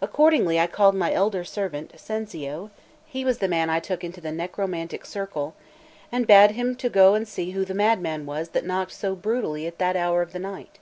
[0.00, 2.70] Accordingly I called my elder servant, Cencio
[3.04, 5.56] (he was the man I took into the necromantic circle),
[6.12, 9.66] and bade him to go and see who the madman was that knocked so brutally
[9.66, 10.78] at that hour of the night.